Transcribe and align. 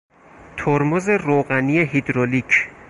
ترمز 0.57 1.09
روغنی 1.09 1.79
هیدرولیک 1.85 2.69